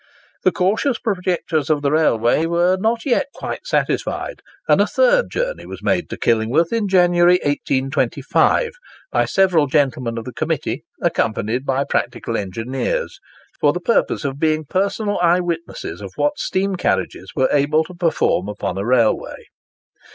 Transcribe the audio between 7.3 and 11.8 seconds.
1825, by several gentlemen of the committee, accompanied